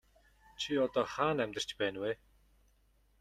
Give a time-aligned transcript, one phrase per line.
[0.61, 2.11] Чи одоо хаана амьдарч байна вэ?